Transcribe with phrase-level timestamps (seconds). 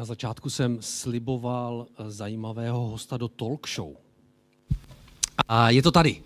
[0.00, 3.88] Na začátku jsem sliboval eh, zajímavého hosta do talk show.
[5.48, 6.16] A je to tady.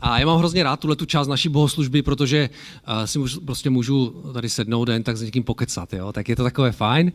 [0.00, 2.50] A já mám hrozně rád tuhle tu část naší bohoslužby, protože
[2.88, 6.12] uh, si můžu, prostě můžu tady sednout jen tak s někým pokecat, jo?
[6.12, 7.12] tak je to takové fajn.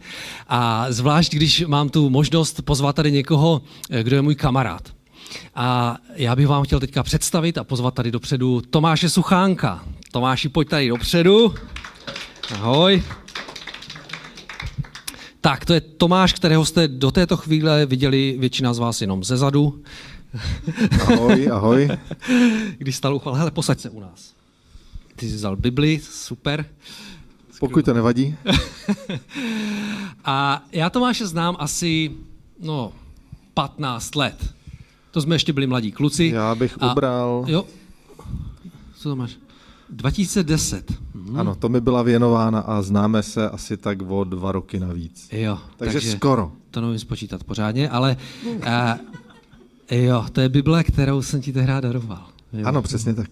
[0.47, 4.93] A zvlášť, když mám tu možnost pozvat tady někoho, eh, kdo je můj kamarád.
[5.55, 9.85] A já bych vám chtěl teďka představit a pozvat tady dopředu Tomáše Suchánka.
[10.11, 11.53] Tomáši, pojď tady dopředu.
[12.53, 13.03] Ahoj.
[15.43, 19.37] Tak, to je Tomáš, kterého jste do této chvíle viděli většina z vás jenom ze
[19.37, 19.83] zadu.
[21.07, 21.89] Ahoj, ahoj.
[22.77, 24.33] Když stal uchval, hele, posaď se u nás.
[25.15, 26.65] Ty jsi vzal Bibli, super.
[27.59, 28.35] Pokud to nevadí.
[30.25, 32.11] A já Tomáše znám asi,
[32.59, 32.93] no,
[33.53, 34.53] 15 let.
[35.11, 36.25] To jsme ještě byli mladí kluci.
[36.25, 37.45] Já bych A- ubral...
[37.47, 37.65] Jo.
[38.95, 39.31] Co to máš?
[39.93, 40.91] 2010.
[41.15, 41.39] Hm.
[41.39, 45.27] Ano, to mi byla věnována a známe se asi tak o dva roky navíc.
[45.31, 45.59] Jo.
[45.77, 46.51] Takže, takže skoro.
[46.71, 48.63] To nevím spočítat pořádně, ale uh,
[49.91, 52.25] jo, to je Bible, kterou jsem ti tehdy daroval.
[52.53, 52.67] Jo.
[52.67, 53.29] Ano, přesně tak.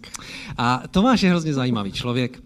[0.58, 2.44] A Tomáš je hrozně zajímavý člověk.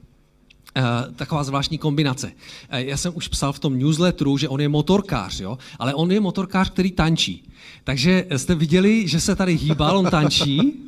[0.78, 2.28] Uh, taková zvláštní kombinace.
[2.28, 2.34] Uh,
[2.78, 5.58] já jsem už psal v tom newsletteru, že on je motorkář, jo?
[5.80, 7.50] ale on je motorkář, který tančí.
[7.84, 10.85] Takže jste viděli, že se tady hýbal, on tančí?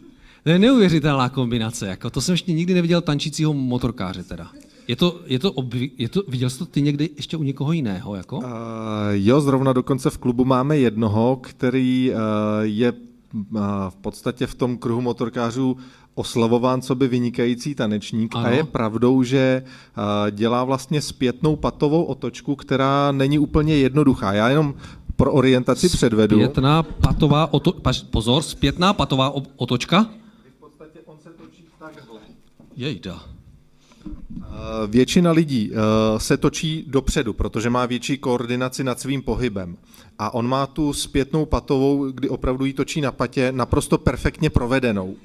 [0.48, 1.88] To je neuvěřitelná kombinace.
[1.88, 2.10] Jako.
[2.10, 4.48] To jsem ještě nikdy neviděl tančícího motorkáře teda.
[4.88, 7.72] Je to, je to, obvy, je to, viděl jsi to ty někdy ještě u někoho
[7.72, 8.16] jiného?
[8.16, 8.38] Jako?
[8.38, 8.44] Uh,
[9.12, 12.18] jo, zrovna dokonce v klubu máme jednoho, který uh,
[12.62, 13.60] je uh,
[13.90, 15.78] v podstatě v tom kruhu motorkářů
[16.16, 18.46] oslavován co by vynikající tanečník Ano.
[18.46, 19.64] a je pravdou, že
[19.98, 24.34] uh, dělá vlastně zpětnou patovou otočku, která není úplně jednoduchá.
[24.34, 24.74] Já jenom
[25.16, 26.38] pro orientaci předvedu.
[26.38, 30.10] Zpětná patová oto, paž, pozor, zpětná patová otočka.
[30.58, 32.20] V podstatě on se točí takhle.
[32.78, 33.24] Jejda.
[34.42, 39.78] Eh, Většina lidí eh, se točí dopředu, protože má větší koordinaci nad svým pohybem.
[40.20, 45.16] A on má tu zpětnou patovou, kdy opravdu ji točí na patě, naprosto perfektně provedenou.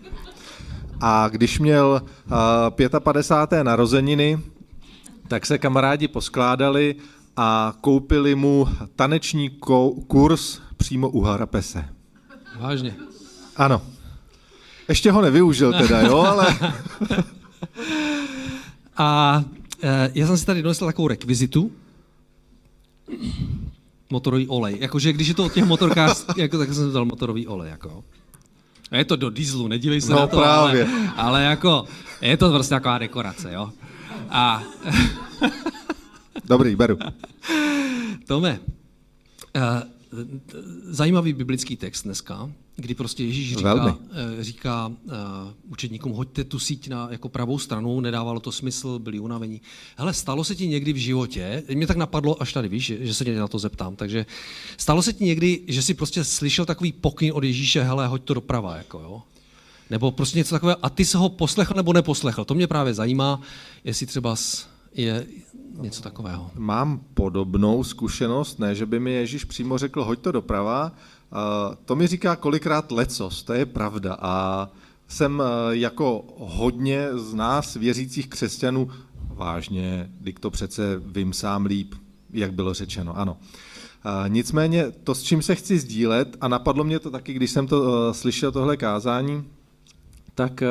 [1.00, 2.02] A když měl
[2.86, 3.64] eh, 55.
[3.64, 4.40] narozeniny,
[5.28, 6.94] tak se kamarádi poskládali
[7.36, 9.50] a koupili mu taneční
[10.06, 11.84] kurz přímo u Harapese.
[12.60, 12.96] Vážně.
[13.56, 13.82] Ano.
[14.88, 16.58] Ještě ho nevyužil teda, jo, ale...
[18.96, 19.44] A
[19.82, 21.72] e, já jsem si tady donesl takovou rekvizitu.
[24.10, 24.76] Motorový olej.
[24.80, 27.70] Jakože když je to od těch motorkář, jako, tak jsem vzal motorový olej.
[27.70, 28.04] Jako.
[28.90, 30.84] A je to do dieselu, nedívej se No na to, právě.
[30.84, 31.84] Ale, ale jako,
[32.20, 33.70] je to prostě taková dekorace, jo.
[34.30, 34.62] A
[36.44, 36.98] Dobrý, beru.
[38.26, 38.58] Tome,
[39.56, 39.82] eh,
[40.84, 43.92] zajímavý biblický text dneska, kdy prostě Ježíš říká, Velmi.
[44.40, 45.12] eh, říká eh,
[45.68, 49.60] učedníkům, hoďte tu síť na jako pravou stranu, nedávalo to smysl, byli unavení.
[49.96, 53.14] Hele, stalo se ti někdy v životě, mě tak napadlo až tady, víš, že, že
[53.14, 54.26] se tě na to zeptám, takže
[54.76, 58.34] stalo se ti někdy, že jsi prostě slyšel takový pokyn od Ježíše, hele, hoď to
[58.34, 59.22] doprava, jako jo?
[59.90, 62.44] Nebo prostě něco takového, a ty se ho poslechl nebo neposlechl.
[62.44, 63.40] To mě právě zajímá,
[63.84, 65.26] jestli třeba s- je
[65.80, 66.50] něco takového.
[66.54, 70.92] Mám podobnou zkušenost, ne, že by mi Ježíš přímo řekl, hoď to doprava.
[71.84, 74.16] To mi říká kolikrát lecos, to je pravda.
[74.20, 74.68] A
[75.08, 78.90] jsem uh, jako hodně z nás, věřících křesťanů,
[79.28, 81.94] vážně, když to přece vím sám líp,
[82.30, 83.36] jak bylo řečeno, ano.
[83.42, 87.66] Uh, nicméně to, s čím se chci sdílet, a napadlo mě to taky, když jsem
[87.66, 89.44] to uh, slyšel, tohle kázání,
[90.34, 90.62] tak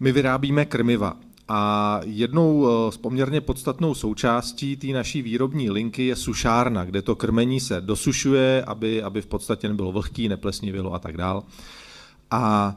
[0.00, 1.16] my vyrábíme krmiva.
[1.48, 7.16] A jednou eh, z poměrně podstatnou součástí té naší výrobní linky je sušárna, kde to
[7.16, 11.44] krmení se dosušuje, aby, aby v podstatě nebylo vlhký, neplesnivělo a tak dál.
[12.30, 12.76] A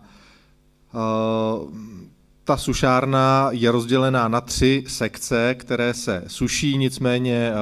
[0.93, 2.01] eh,
[2.43, 7.55] ta sušárna je rozdělená na tři sekce, které se suší, nicméně eh,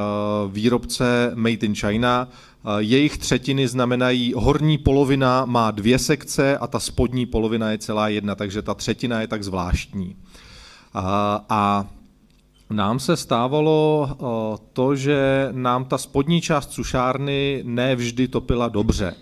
[0.48, 6.80] výrobce Made in China, eh, jejich třetiny znamenají, horní polovina má dvě sekce a ta
[6.80, 10.16] spodní polovina je celá jedna, takže ta třetina je tak zvláštní.
[10.94, 11.86] A,
[12.70, 14.16] nám se stávalo eh,
[14.74, 19.16] to, že nám ta spodní část sušárny nevždy topila dobře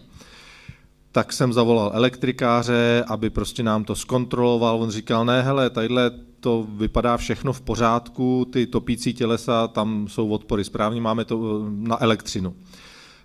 [1.18, 4.82] tak jsem zavolal elektrikáře, aby prostě nám to zkontroloval.
[4.82, 10.30] On říkal, ne, hele, tadyhle to vypadá všechno v pořádku, ty topící tělesa, tam jsou
[10.30, 12.56] odpory správně, máme to eh, na elektřinu.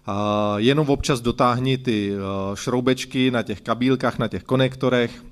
[0.07, 5.25] A jenom občas dotáhni ty eh, šroubečky na těch kabílkách, na těch konektorech,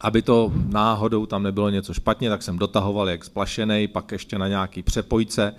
[0.00, 4.48] aby to náhodou tam nebylo něco špatně, tak jsem dotahoval jak splašený, pak ještě na
[4.48, 5.54] nějaký přepojce.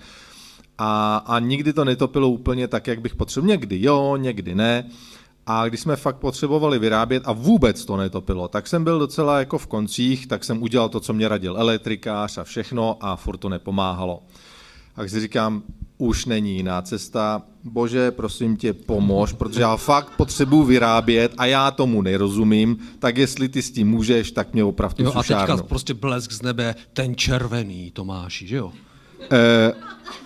[0.78, 3.48] A, a nikdy to netopilo úplně tak, jak bych potřeboval.
[3.48, 4.84] Někdy jo, někdy ne.
[5.46, 9.58] A když jsme fakt potřebovali vyrábět a vůbec to netopilo, tak jsem byl docela jako
[9.58, 13.48] v koncích, tak jsem udělal to, co mě radil elektrikář a všechno a furt to
[13.48, 14.22] nepomáhalo.
[14.96, 15.62] A když si říkám,
[16.00, 17.42] už není jiná cesta.
[17.64, 23.48] Bože, prosím tě, pomož, protože já fakt potřebuji vyrábět a já tomu nerozumím, tak jestli
[23.48, 25.56] ty s tím můžeš, tak mě opravdu Jo, a sušárnu.
[25.56, 28.72] teďka prostě blesk z nebe, ten červený Tomáši, že jo?
[29.32, 29.72] Eh,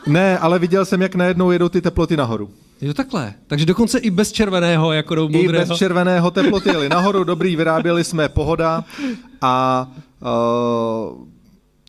[0.06, 2.50] ne, ale viděl jsem, jak najednou jedou ty teploty nahoru.
[2.80, 3.34] Je to takhle.
[3.46, 5.66] Takže dokonce i bez červeného, jako do I modrého.
[5.66, 8.84] bez červeného teploty jeli nahoru, dobrý, vyráběli jsme, pohoda.
[9.40, 9.86] A
[11.10, 11.26] uh,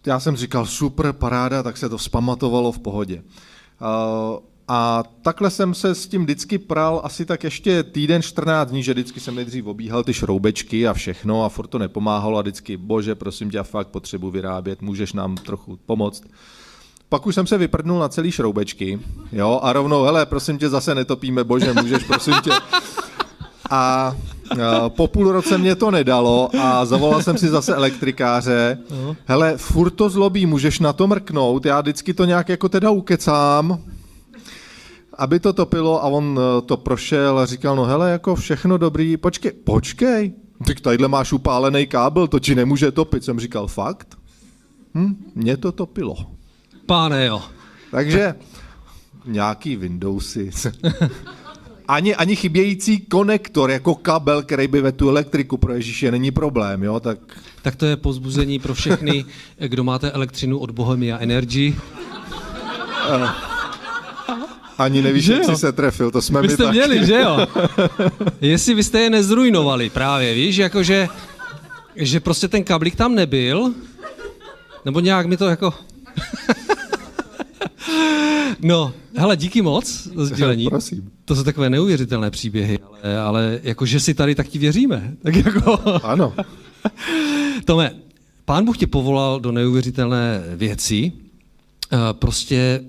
[0.08, 3.22] já jsem říkal, super, paráda, tak se to vzpamatovalo v pohodě.
[3.82, 8.84] Uh, a takhle jsem se s tím vždycky pral asi tak ještě týden, 14 dní,
[8.84, 12.78] že vždycky jsem nejdřív obíhal ty šroubečky a všechno a furt to nepomáhalo a vždycky,
[12.78, 16.24] bože, prosím tě, fakt potřebuji vyrábět, můžeš nám trochu pomoct.
[17.10, 19.00] Pak už jsem se vyprdnul na celý šroubečky,
[19.32, 22.52] jo, a rovnou, hele, prosím tě, zase netopíme, bože, můžeš, prosím tě.
[23.70, 24.16] A
[24.88, 28.78] po půl roce mě to nedalo a zavolal jsem si zase elektrikáře.
[29.26, 33.80] Hele, furt to zlobí, můžeš na to mrknout, já vždycky to nějak jako teda ukecám,
[35.18, 39.18] aby to topilo a on eh, to prošel a říkal, no hele, jako všechno dobrý,
[39.18, 40.34] počkej, počkej,
[40.68, 43.24] tak tadyhle máš upálený kábel, to ti nemůže topit.
[43.24, 44.18] Jsem říkal, fakt?
[44.96, 46.16] Hm, mě to topilo.
[46.86, 47.42] Páne jo.
[47.92, 48.36] Takže
[49.26, 50.52] nějaký Windowsy.
[51.88, 56.84] Ani, ani chybějící konektor jako kabel, který by ve tu elektriku pro Ježíše není problém,
[56.84, 57.20] jo, tak
[57.62, 59.26] Tak to je pozbuzení pro všechny,
[59.68, 61.76] kdo máte elektřinu od Bohemia Energy.
[64.78, 66.72] ani nevíš, Že jak jsi se trefil, to jsme Vy my jste tak.
[66.72, 67.48] měli, že jo?
[68.42, 71.08] Jestli vy jste je nezrujnovali právě, víš, jakože,
[71.96, 73.74] že prostě ten kablík tam nebyl,
[74.86, 75.74] nebo nějak mi to jako...
[78.62, 80.66] no, hele, díky moc za sdílení.
[80.70, 81.15] Prosím.
[81.26, 85.14] To jsou takové neuvěřitelné příběhy, ale, ale jakože si tady tak ti věříme.
[85.24, 85.80] Tak jako...
[86.04, 86.34] Ano.
[87.66, 87.92] Tome,
[88.46, 91.12] pán Bůh tě povolal do neuvěřitelné věci,
[91.94, 92.84] eh, prostě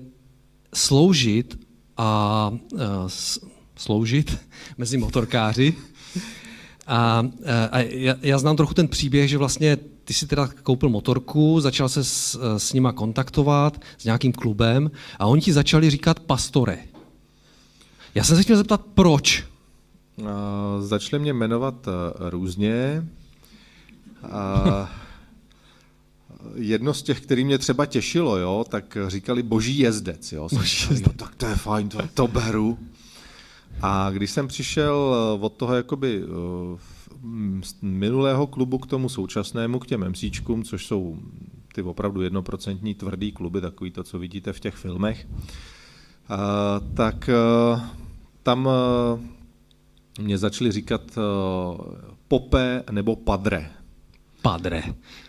[0.75, 1.59] sloužit
[1.97, 2.85] a eh,
[3.75, 4.37] sloužit
[4.77, 5.73] mezi motorkáři.
[6.87, 10.89] A, eh, a já, já znám trochu ten příběh, že vlastně ty si teda koupil
[10.89, 16.19] motorku, začal se s, s nima kontaktovat, s nějakým klubem a oni ti začali říkat
[16.19, 16.77] pastore.
[18.17, 19.45] Já jsem se chtěl zeptat, proč?
[20.27, 23.07] A začali mě jmenovat eh, různě.
[24.31, 24.89] A
[26.55, 30.31] jedno z těch, který mě třeba těšilo, jo, tak říkali boží jezdec.
[30.31, 30.49] Jo.
[30.49, 32.79] Jsem říkal, jo, tak to je fajn, to, to beru.
[33.81, 36.79] A když jsem přišel eh, od toho jakoby eh,
[37.21, 41.17] mm, minulého klubu k tomu současnému, k těm MCčkům, což jsou
[41.75, 45.27] ty opravdu jednoprocentní tvrdý kluby, takový to, co vidíte v těch filmech,
[46.93, 47.29] tak
[48.47, 51.21] tam eh, mě začali říkat eh,
[52.27, 53.69] pope nebo padre.
[54.41, 54.83] Padre.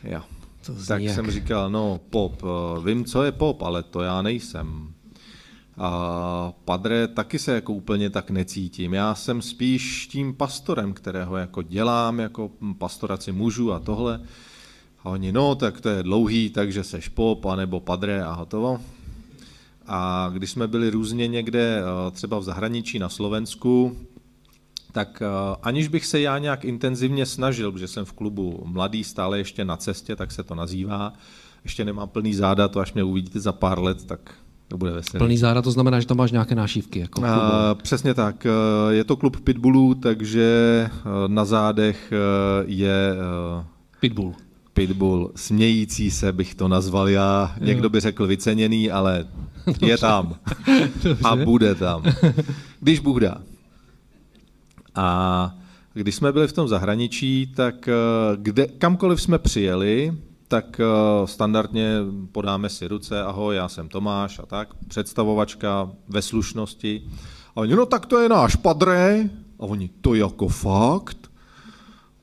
[0.05, 0.23] Jo.
[0.67, 4.23] To Tak jak- jsem říkal, no pop, eh, vím, co je pop, ale to já
[4.23, 4.93] nejsem.
[5.79, 8.95] A padre taky se jako úplně tak necítím.
[8.95, 14.21] Já jsem spíš tím pastorem, kterého jako dělám, jako pastoraci mužů a tohle.
[15.05, 18.81] A oni, no, tak to je dlouhý, takže seš pop, anebo padre a hotovo.
[19.89, 23.97] A když jsme byli různě někde, eh, třeba v zahraničí na Slovensku,
[24.93, 29.39] tak eh, aniž bych se já nějak intenzivně snažil, protože jsem v klubu mladý, stále
[29.39, 31.13] ještě na cestě, tak se to nazývá,
[31.65, 34.35] ještě nemám plný záda, to až mě uvidíte za pár let, tak
[34.69, 35.19] to bude veselé.
[35.19, 36.99] Plný záda, to znamená, že tam máš nějaké nášívky.
[36.99, 37.25] Jako.
[37.25, 38.47] A, přesně tak.
[38.47, 38.51] eh,
[38.95, 40.51] Je to klub pitbullů, takže
[40.91, 43.11] eh, na zádech eh, je
[43.61, 43.65] eh,
[44.01, 44.35] Pitbull.
[44.79, 47.55] Pitbull smějící se, bych to nazval já.
[47.61, 49.27] Někdo by řekl vyceněný, ale
[49.83, 50.35] je tam.
[51.25, 52.03] A bude tam.
[52.81, 53.41] Když Bůh dá.
[54.95, 55.55] A
[55.95, 57.93] když jsme byli v tom zahraničí, tak eh,
[58.37, 60.15] kde, kamkoliv jsme přijeli,
[60.49, 61.91] tak eh, standardně
[62.33, 67.03] podáme si ruce, ahoj, já jsem Tomáš a tak, představovačka ve slušnosti.
[67.57, 69.31] A oni, no tak to je náš padre.
[69.61, 71.28] A oni, to jako fakt?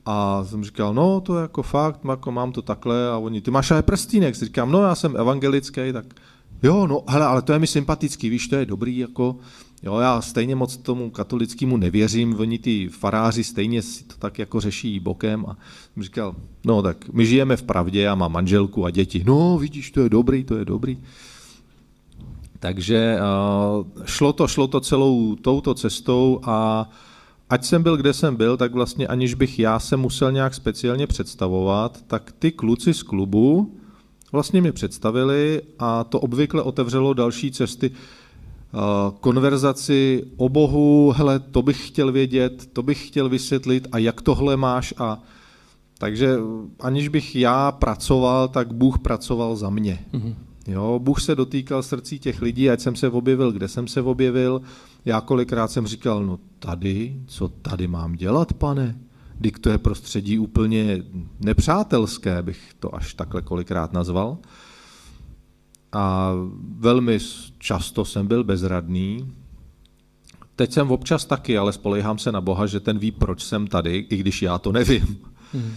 [0.06, 3.10] A jsem říkal, no to je jako fakt, jako mám to takhle.
[3.10, 4.34] A oni, ty máš aj prstínek.
[4.34, 6.06] Říkám, no já jsem evangelický, tak
[6.62, 9.36] jo, no hele, ale to je mi sympatický, víš, to je dobrý, jako,
[9.82, 14.60] jo, já stejně moc tomu katolickému nevěřím, oni ty faráři stejně si to tak jako
[14.60, 15.56] řeší bokem a
[15.94, 16.34] jsem říkal,
[16.64, 20.08] no tak my žijeme v pravdě, já mám manželku a děti, no vidíš, to je
[20.08, 20.98] dobrý, to je dobrý.
[22.60, 26.88] Takže uh, šlo to, šlo to celou touto cestou a
[27.50, 31.06] ať jsem byl, kde jsem byl, tak vlastně aniž bych já se musel nějak speciálně
[31.06, 33.76] představovat, tak ty kluci z klubu
[34.32, 38.80] vlastně mě představili a to obvykle otevřelo další cesty uh,
[39.20, 44.56] konverzaci o Bohu, hele, to bych chtěl vědět, to bych chtěl vysvětlit a jak tohle
[44.56, 45.22] máš a
[45.98, 46.36] takže
[46.80, 49.98] aniž bych já pracoval, tak Bůh pracoval za mě.
[50.12, 50.34] Mm-hmm.
[50.68, 54.62] Jo, Bůh se dotýkal srdcí těch lidí, ať jsem se objevil, kde jsem se objevil.
[55.06, 58.98] Já kolikrát jsem říkal, no tady, co tady mám dělat, pane?
[59.40, 61.02] Dik to je prostředí úplně
[61.40, 64.38] nepřátelské, bych to až takhle kolikrát nazval.
[65.92, 66.32] A
[66.78, 67.18] velmi
[67.58, 69.32] často jsem byl bezradný.
[70.56, 74.06] Teď jsem občas taky, ale spolehám se na Boha, že ten ví, proč jsem tady,
[74.10, 75.18] i když já to nevím.
[75.52, 75.72] Hmm.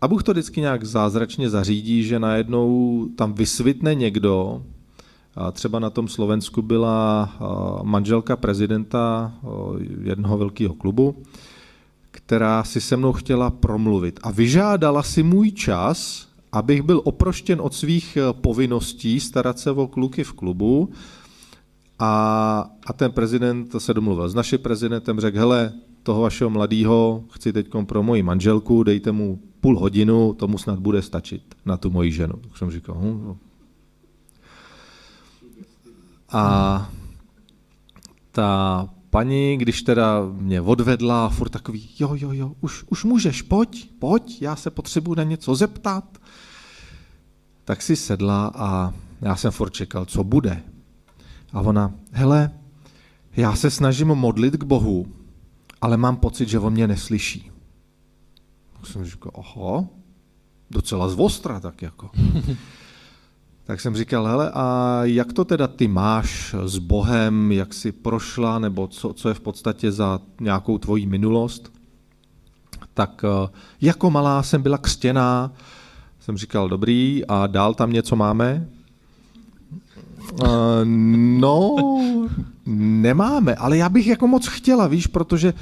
[0.00, 4.62] A Bůh to vždycky nějak zázračně zařídí, že najednou tam vysvitne někdo,
[5.52, 7.32] třeba na tom Slovensku byla
[7.82, 9.32] manželka prezidenta
[10.02, 11.16] jednoho velkého klubu,
[12.12, 17.74] která si se mnou chtěla promluvit a vyžádala si můj čas, abych byl oproštěn od
[17.74, 20.90] svých e, povinností starat se o kluky v klubu.
[21.98, 25.72] A, a ten prezident se domluvil s naším prezidentem, řekl, hele,
[26.02, 31.02] toho vašeho mladého chci teď pro moji manželku, dejte mu půl hodinu, tomu snad bude
[31.02, 32.34] stačit na tu moji ženu.
[32.34, 33.36] Tak jsem říkal, hm, no.
[36.32, 36.90] A
[38.30, 43.90] ta paní, když teda mě odvedla, furt takový, jo, jo, jo, už, už můžeš, pojď,
[43.98, 46.18] pojď, já se potřebuji na něco zeptat.
[47.64, 50.62] Tak si sedla a já jsem furt čekal, co bude.
[51.52, 52.50] A ona, hele,
[53.36, 55.06] já se snažím modlit k Bohu,
[55.80, 57.50] ale mám pocit, že on mě neslyší.
[58.72, 59.88] Tak jsem říkal, oho,
[60.70, 62.10] docela zvostra tak jako.
[63.64, 68.58] tak jsem říkal, hele, a jak to teda ty máš s Bohem, jak jsi prošla,
[68.58, 71.72] nebo co, co je v podstatě za nějakou tvoji minulost?
[72.94, 73.48] Tak eh,
[73.80, 75.52] jako malá jsem byla křtěná,
[76.20, 78.68] jsem říkal, dobrý, a dál tam něco máme?
[80.32, 80.48] Uh,
[80.84, 81.76] no,
[82.66, 85.54] nemáme, ale já bych jako moc chtěla, víš, protože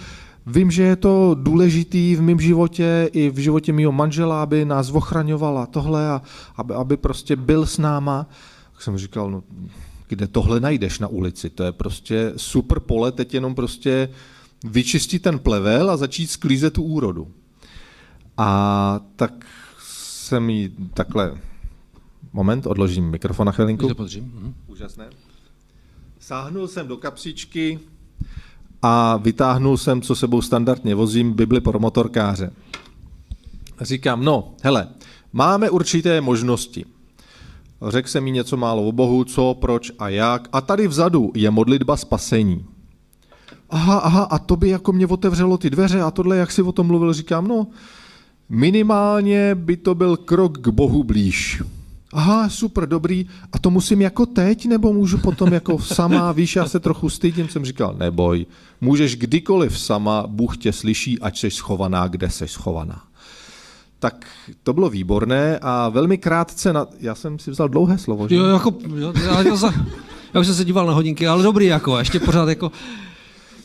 [0.51, 4.91] vím, že je to důležitý v mém životě i v životě mého manžela, aby nás
[4.91, 6.23] ochraňovala tohle a
[6.57, 8.27] aby, aby prostě byl s náma.
[8.73, 9.43] Tak jsem říkal, no,
[10.09, 11.51] kde tohle najdeš na ulici?
[11.51, 14.09] To je prostě super pole, teď jenom prostě
[14.65, 17.29] vyčistit ten plevel a začít sklízet tu úrodu.
[18.37, 19.47] A tak
[19.79, 21.39] jsem jí takhle
[22.33, 23.89] Moment, odložím mikrofon na chvilinku.
[23.89, 24.55] Mhm.
[24.67, 25.11] Úžasné.
[26.19, 27.81] Sáhnul jsem do kapsičky
[28.83, 32.51] a vytáhnul jsem, co sebou standardně vozím, Bibli pro motorkáře.
[33.81, 34.89] Říkám, no, hele,
[35.33, 36.85] máme určité možnosti.
[37.89, 40.49] Řekl jsem mi něco málo o Bohu, co, proč a jak.
[40.53, 42.67] A tady vzadu je modlitba spasení.
[43.71, 46.73] Aha, aha, a to by jako mě otevřelo ty dveře a tohle, jak si o
[46.73, 47.67] tom mluvil, říkám, no,
[48.49, 51.63] minimálně by to byl krok k Bohu blíž.
[52.13, 53.27] Aha, super, dobrý.
[53.53, 57.49] A to musím jako teď, nebo můžu potom jako sama, víš, já se trochu stydím,
[57.49, 58.47] jsem říkal, neboj,
[58.81, 63.03] můžeš kdykoliv sama, Bůh tě slyší, ať jsi schovaná, kde jsi schovaná.
[63.99, 64.27] Tak
[64.63, 66.87] to bylo výborné a velmi krátce, na...
[67.01, 68.35] já jsem si vzal dlouhé slovo, že?
[68.35, 69.73] Jo, jako, jo, já, já,
[70.35, 72.73] já už jsem se díval na hodinky, ale dobrý jako, ještě pořád jako,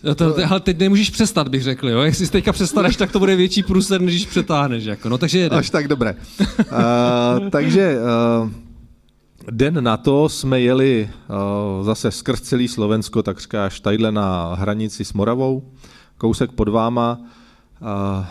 [0.06, 1.90] Jo, to, to, ale teď nemůžeš přestat, bych řekl.
[1.90, 2.02] Jo?
[2.02, 4.84] Jestli teďka přestaneš, tak to bude větší průser, než když přetáhneš.
[4.84, 5.10] Jako.
[5.10, 5.56] No, takže jede.
[5.56, 6.16] Až tak dobré.
[6.60, 7.98] Uh, takže
[8.42, 8.50] uh,
[9.52, 11.10] den na to jsme jeli
[11.80, 15.72] uh, zase skrz celý Slovensko, takřka až tadyhle na hranici s Moravou,
[16.18, 17.20] kousek pod váma.
[17.82, 18.26] Uh,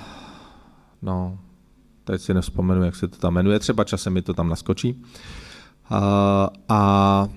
[1.03, 1.39] no,
[2.05, 5.03] teď si nevzpomenu, jak se to tam jmenuje, třeba časem mi to tam naskočí.
[5.91, 5.99] Uh,
[6.69, 7.29] a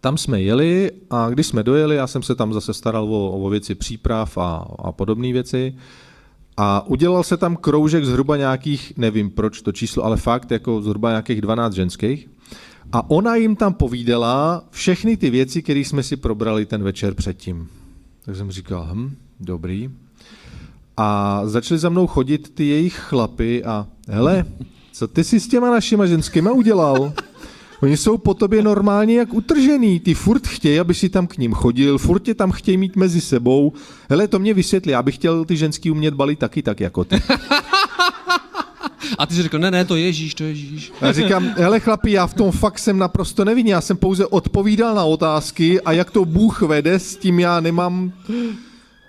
[0.00, 3.50] tam jsme jeli a když jsme dojeli, já jsem se tam zase staral o, o
[3.50, 5.74] věci příprav a, a podobné věci.
[6.56, 11.10] A udělal se tam kroužek zhruba nějakých, nevím proč to číslo, ale fakt jako zhruba
[11.10, 12.28] nějakých 12 ženských.
[12.92, 17.68] A ona jim tam povídala všechny ty věci, které jsme si probrali ten večer předtím.
[18.24, 19.90] Tak jsem říkal, hm, dobrý.
[20.96, 24.44] A začali za mnou chodit ty jejich chlapy a hele,
[24.92, 27.12] co ty si s těma našima ženskýma udělal?
[27.82, 30.00] Oni jsou po tobě normálně jak utržený.
[30.00, 33.20] Ty furt chtějí, aby si tam k ním chodil, furt tě tam chtějí mít mezi
[33.20, 33.72] sebou.
[34.10, 37.22] Hele, to mě vysvětlí, já bych chtěl ty ženský umět balit taky tak jako ty.
[39.18, 40.92] A ty jsi řekl, ne, ne, to Ježíš, to Ježíš.
[41.00, 44.94] Já říkám, hele chlapi, já v tom fakt jsem naprosto nevinný, já jsem pouze odpovídal
[44.94, 48.12] na otázky a jak to Bůh vede, s tím já nemám...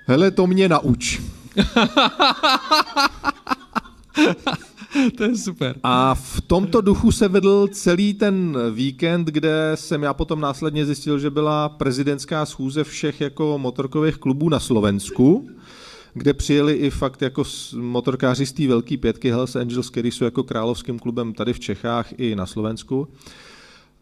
[0.08, 1.22] Hele, to mě nauč.
[5.17, 5.75] to je super.
[5.83, 11.19] A v tomto duchu se vedl celý ten víkend, kde jsem já potom následně zjistil,
[11.19, 15.50] že byla prezidentská schůze všech jako motorkových klubů na Slovensku,
[16.13, 17.43] kde přijeli i fakt jako
[17.75, 22.07] motorkáři z té velké pětky Hells Angels, který jsou jako královským klubem tady v Čechách
[22.17, 23.07] i na Slovensku.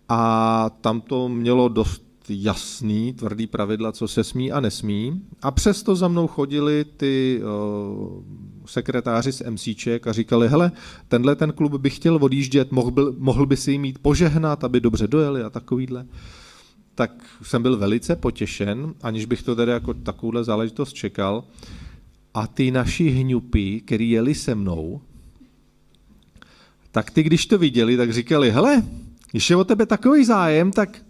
[0.09, 5.21] A tam to mělo dost jasný, tvrdý pravidla, co se smí a nesmí.
[5.41, 8.23] A přesto za mnou chodili ty uh,
[8.69, 10.71] sekretáři z MCček a říkali, hele,
[11.07, 14.79] tenhle ten klub by chtěl odjíždět, mohl by, mohl by si jim mít požehnat, aby
[14.79, 16.05] dobře dojeli a takovýhle.
[16.95, 17.11] Tak
[17.41, 21.43] jsem byl velice potěšen, aniž bych to tedy jako takovouhle záležitost čekal.
[22.33, 25.01] A ty naši hňupy, který jeli se mnou,
[26.91, 28.83] tak ty, když to viděli, tak říkali, hele,
[29.31, 31.01] když je o tebe takový zájem, tak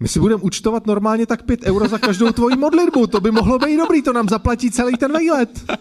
[0.00, 3.58] my si budeme účtovat normálně tak 5 euro za každou tvoji modlitbu, to by mohlo
[3.58, 5.72] být dobrý, to nám zaplatí celý ten výlet.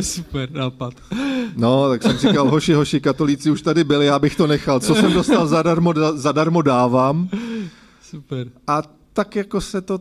[0.00, 0.94] Super nápad.
[1.56, 4.94] No, tak jsem říkal, hoši, hoši, katolíci už tady byli, já bych to nechal, co
[4.94, 7.28] jsem dostal zadarmo, zadarmo dávám.
[8.02, 8.46] Super.
[8.66, 10.00] A tak jako se to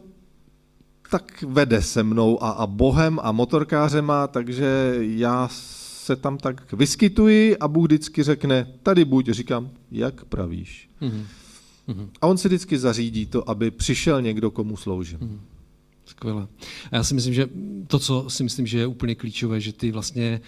[1.12, 7.58] tak vede se mnou a, a bohem a motorkářema, takže já se tam tak vyskytuji
[7.58, 10.90] a Bůh vždycky řekne, tady buď, říkám, jak pravíš.
[11.02, 11.24] Mm-hmm.
[12.22, 15.20] A on si vždycky zařídí to, aby přišel někdo, komu sloužím.
[15.20, 15.40] Mm-hmm.
[16.06, 16.48] Skvěle.
[16.92, 17.50] A já si myslím, že
[17.88, 20.42] to, co si myslím, že je úplně klíčové, že ty vlastně,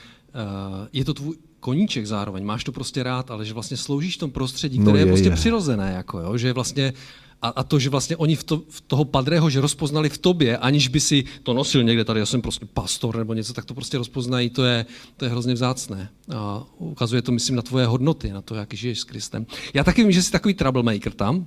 [0.93, 4.31] je to tvůj koníček zároveň, máš to prostě rád, ale že vlastně sloužíš v tom
[4.31, 5.35] prostředí, které no je, je prostě je.
[5.35, 6.93] přirozené, jako jo, že vlastně
[7.41, 10.57] a, a to, že vlastně oni v, to, v toho padrého, že rozpoznali v tobě,
[10.57, 13.73] aniž by si to nosil někde tady, já jsem prostě pastor nebo něco, tak to
[13.73, 14.85] prostě rozpoznají, to je,
[15.17, 16.09] to je hrozně vzácné.
[16.35, 19.45] A ukazuje to, myslím, na tvoje hodnoty, na to, jak žiješ s Kristem.
[19.73, 21.45] Já taky vím, že jsi takový troublemaker tam.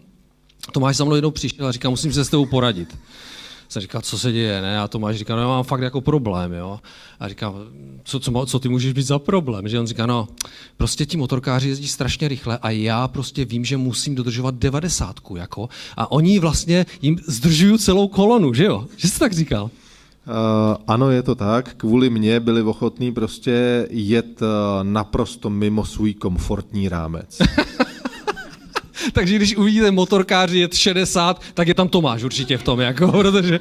[0.73, 2.99] Tomáš za mnou jednou přišel a říká, musím se s tebou poradit
[3.69, 4.81] jsem říkal, co se děje, ne?
[4.81, 6.81] A Tomáš říká, no já mám fakt jako problém, jo.
[7.21, 7.55] A říká,
[8.05, 9.69] co, co, co ty můžeš být za problém?
[9.69, 10.29] Že on říká, no,
[10.77, 15.69] prostě ti motorkáři jezdí strašně rychle a já prostě vím, že musím dodržovat devadesátku, jako.
[15.97, 18.87] A oni vlastně jim zdržují celou kolonu, že jo?
[18.97, 19.65] Že jsi tak říkal?
[19.65, 21.75] Uh, ano, je to tak.
[21.75, 24.49] Kvůli mně byli ochotní prostě jet uh,
[24.83, 27.39] naprosto mimo svůj komfortní rámec.
[29.13, 33.59] Takže když uvidíte motorkáři jet 60, tak je tam Tomáš určitě v tom, jako, protože...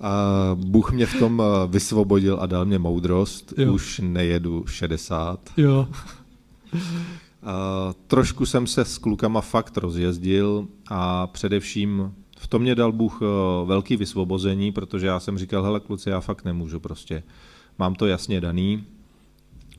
[0.00, 3.54] A Bůh mě v tom eh, vysvobodil a dal mě moudrost.
[3.56, 3.72] Jo.
[3.72, 5.40] Už nejedu 60.
[5.56, 5.88] Jo.
[7.44, 13.20] A trošku jsem se s klukama fakt rozjezdil a především v tom mě dal Bůh
[13.22, 13.26] eh,
[13.66, 17.22] velký vysvobození, protože já jsem říkal, hele kluci, já fakt nemůžu prostě.
[17.78, 18.84] Mám to jasně daný,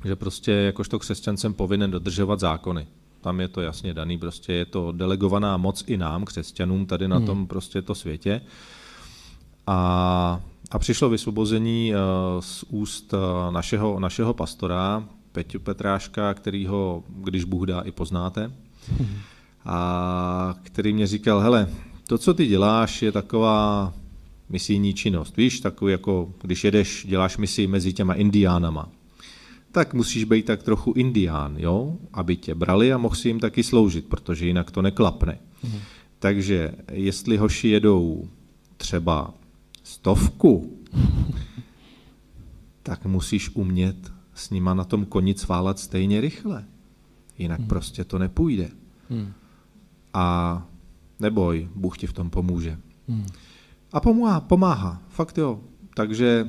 [0.05, 2.87] že prostě jakožto křesťan jsem povinen dodržovat zákony
[3.23, 7.17] tam je to jasně daný, prostě je to delegovaná moc i nám, křesťanům, tady na
[7.17, 7.25] hmm.
[7.25, 8.41] tom prostě to světě.
[9.67, 11.97] A, a přišlo vysvobození uh,
[12.41, 18.51] z úst uh, našeho, našeho pastora, Peťu Petráška, kterýho, když Bůh dá, i poznáte,
[18.99, 19.17] hmm.
[19.65, 21.67] a který mě říkal, hele,
[22.07, 23.93] to, co ty děláš, je taková
[24.49, 25.37] misijní činnost.
[25.37, 28.89] Víš, takový jako, když jedeš, děláš misi mezi těma indiánama
[29.73, 31.97] tak musíš být tak trochu indián, jo?
[32.13, 35.39] aby tě brali a mohl si jim taky sloužit, protože jinak to neklapne.
[35.63, 35.79] Mhm.
[36.19, 38.29] Takže jestli hoši jedou
[38.77, 39.33] třeba
[39.83, 40.77] stovku,
[42.83, 46.65] tak musíš umět s nima na tom koni cválat stejně rychle.
[47.37, 47.67] Jinak mhm.
[47.67, 48.69] prostě to nepůjde.
[49.09, 49.33] Mhm.
[50.13, 50.67] A
[51.19, 52.77] neboj, Bůh ti v tom pomůže.
[53.07, 53.25] Mhm.
[53.93, 55.59] A pomáhá, pomáhá, fakt jo.
[55.95, 56.47] Takže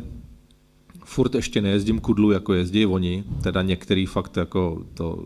[1.05, 5.25] furt ještě nejezdím kudlu, jako jezdí oni, teda některý fakt jako to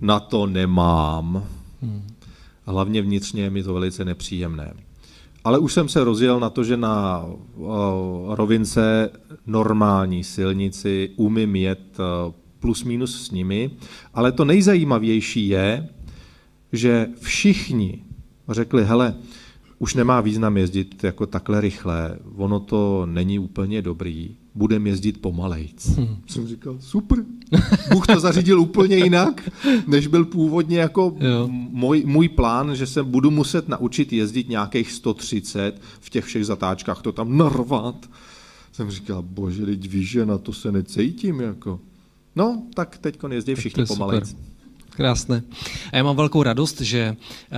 [0.00, 1.44] na to nemám.
[1.82, 2.02] Hmm.
[2.64, 4.74] Hlavně vnitřně je mi to velice nepříjemné.
[5.44, 7.26] Ale už jsem se rozjel na to, že na
[8.28, 9.10] rovince
[9.46, 11.98] normální silnici umím jet
[12.60, 13.70] plus minus s nimi,
[14.14, 15.88] ale to nejzajímavější je,
[16.72, 18.02] že všichni
[18.48, 19.14] řekli, hele,
[19.78, 25.86] už nemá význam jezdit jako takhle rychle, ono to není úplně dobrý, budeme jezdit pomalejc.
[25.86, 26.16] Hmm.
[26.26, 27.18] Jsem říkal, super,
[27.92, 29.50] Bůh to zařídil úplně jinak,
[29.86, 31.16] než byl původně jako
[31.50, 37.02] můj, můj plán, že se budu muset naučit jezdit nějakých 130 v těch všech zatáčkách,
[37.02, 38.10] to tam narvat.
[38.72, 41.40] Jsem říkal, bože, teď víš, že na to se necítím.
[41.40, 41.80] Jako.
[42.36, 44.28] No, tak teď jezdí všichni pomalejc.
[44.28, 44.55] Super.
[44.96, 45.42] Krásné.
[45.92, 47.56] A já mám velkou radost, že uh,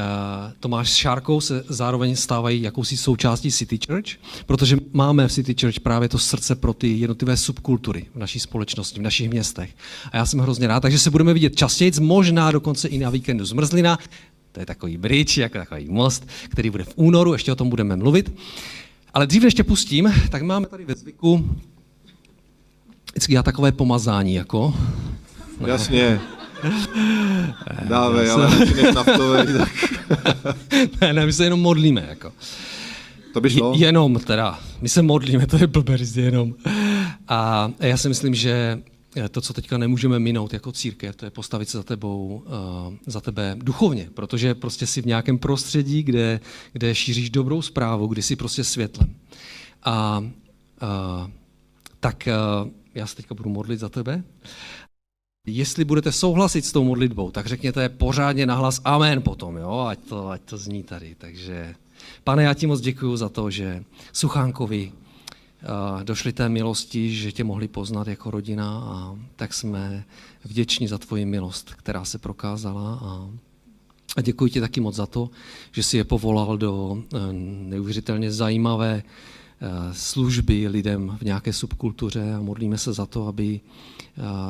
[0.61, 4.09] Tomáš s Šárkou se zároveň stávají jakousi součástí City Church,
[4.47, 9.01] protože máme v City Church právě to srdce pro ty jednotlivé subkultury v naší společnosti,
[9.01, 9.71] v našich městech.
[10.13, 13.45] A já jsem hrozně rád, takže se budeme vidět častěji, možná dokonce i na víkendu
[13.45, 13.99] zmrzlina.
[14.53, 17.97] To je takový bridge, jako takový most, který bude v únoru, ještě o tom budeme
[17.97, 18.35] mluvit.
[19.15, 21.57] Ale dřív, než tě pustím, tak máme tady ve zvyku
[23.11, 24.75] vždycky já takové pomazání, jako...
[25.67, 26.21] Jasně.
[27.89, 29.69] Dávej, ale než naftovej, tak...
[31.01, 32.33] ne, ne, my se jenom modlíme, jako.
[33.33, 33.73] To by šlo?
[33.77, 36.55] Jenom teda, my se modlíme, to je blbé jenom.
[37.29, 38.83] A já si myslím, že
[39.31, 43.21] to, co teďka nemůžeme minout jako církev, to je postavit se za tebou, uh, za
[43.21, 46.41] tebe duchovně, protože prostě jsi v nějakém prostředí, kde,
[46.73, 49.15] kde šíříš dobrou zprávu, kdy jsi prostě světlem.
[49.83, 50.25] A
[50.83, 51.31] uh,
[52.01, 52.29] Tak
[52.95, 54.23] já se teďka budu modlit za tebe.
[55.49, 59.87] Jestli budete souhlasit s tou modlitbou, tak řekněte pořádně nahlas amen potom, jo?
[59.89, 61.15] Ať, to, ať to zní tady.
[61.19, 61.75] Takže,
[62.25, 67.45] pane, já ti moc děkuji za to, že Suchánkovi uh, došli té milosti, že tě
[67.45, 70.05] mohli poznat jako rodina a tak jsme
[70.45, 73.31] vděční za tvoji milost, která se prokázala a,
[74.17, 75.31] a děkuji ti taky moc za to,
[75.73, 79.03] že jsi je povolal do uh, neuvěřitelně zajímavé
[79.93, 83.61] služby lidem v nějaké subkultuře a modlíme se za to, aby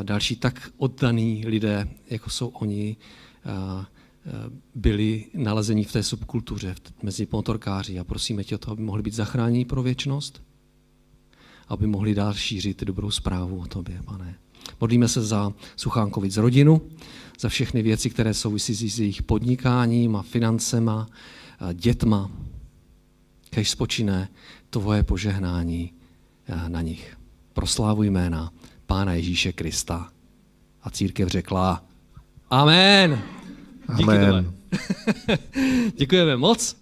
[0.03, 2.97] další tak oddaný lidé, jako jsou oni,
[4.75, 9.15] byli nalezeni v té subkultuře mezi motorkáři a prosíme tě o to, aby mohli být
[9.15, 10.43] zachráněni pro věčnost,
[11.69, 14.39] aby mohli dál šířit dobrou zprávu o tobě, pane.
[14.81, 16.83] Modlíme se za Suchánkovic rodinu,
[17.41, 21.07] za všechny věci, které souvisí s jejich podnikáním a financema,
[21.59, 22.31] a dětma.
[23.51, 24.29] Kež spočine
[24.71, 25.93] tvoje požehnání
[26.69, 27.17] na nich.
[27.53, 28.53] Proslávuj jména
[28.87, 30.09] Pána Ježíše Krista.
[30.83, 31.85] A církev řekla
[32.51, 33.23] Amen.
[33.97, 34.55] Díky Amen.
[35.97, 36.77] Děkujeme moc.